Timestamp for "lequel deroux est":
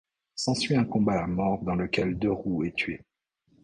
1.75-2.73